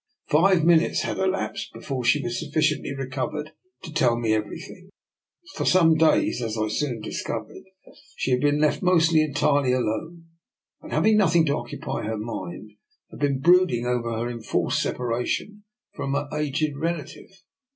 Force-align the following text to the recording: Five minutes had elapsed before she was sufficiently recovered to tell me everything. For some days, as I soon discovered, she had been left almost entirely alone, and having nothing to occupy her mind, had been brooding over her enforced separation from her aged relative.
Five 0.31 0.63
minutes 0.63 1.01
had 1.01 1.19
elapsed 1.19 1.73
before 1.73 2.03
she 2.03 2.23
was 2.23 2.39
sufficiently 2.39 2.95
recovered 2.95 3.51
to 3.83 3.93
tell 3.93 4.17
me 4.17 4.33
everything. 4.33 4.89
For 5.53 5.63
some 5.63 5.93
days, 5.95 6.41
as 6.41 6.57
I 6.57 6.69
soon 6.69 7.01
discovered, 7.01 7.61
she 8.15 8.31
had 8.31 8.41
been 8.41 8.59
left 8.59 8.81
almost 8.81 9.13
entirely 9.13 9.73
alone, 9.73 10.25
and 10.81 10.91
having 10.91 11.17
nothing 11.17 11.45
to 11.45 11.55
occupy 11.55 12.01
her 12.05 12.17
mind, 12.17 12.71
had 13.11 13.19
been 13.19 13.41
brooding 13.41 13.85
over 13.85 14.11
her 14.13 14.27
enforced 14.27 14.81
separation 14.81 15.65
from 15.93 16.13
her 16.13 16.27
aged 16.35 16.75
relative. 16.77 17.29